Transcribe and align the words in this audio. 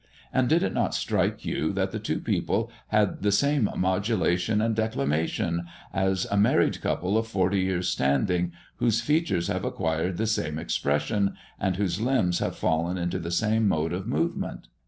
And 0.33 0.49
did 0.49 0.63
it 0.63 0.73
not 0.73 0.95
strike 0.95 1.45
you, 1.45 1.71
that 1.73 1.91
the 1.91 1.99
two 1.99 2.19
people 2.19 2.71
had 2.87 3.21
the 3.21 3.31
same 3.31 3.69
modulation 3.77 4.59
and 4.59 4.75
declamation, 4.75 5.67
as 5.93 6.25
a 6.31 6.37
married 6.37 6.81
couple 6.81 7.19
of 7.19 7.27
forty 7.27 7.59
years' 7.59 7.89
standing, 7.89 8.51
whose 8.77 8.99
features 9.01 9.47
have 9.47 9.63
acquired 9.63 10.17
the 10.17 10.25
same 10.25 10.57
expression, 10.57 11.35
and 11.59 11.75
whose 11.75 12.01
limbs 12.01 12.39
have 12.39 12.55
fallen 12.55 12.97
into 12.97 13.19
the 13.19 13.29
same 13.29 13.67
mode 13.67 13.93
of 13.93 14.07
movement? 14.07 14.69